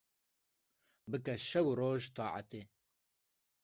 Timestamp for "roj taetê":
1.79-2.61